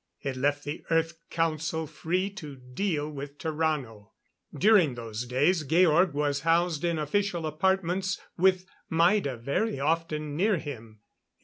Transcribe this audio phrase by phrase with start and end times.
[0.21, 4.13] It left the Earth Council free to deal with Tarrano.
[4.51, 11.01] During those days Georg was housed in official apartments, with Maida very often near him.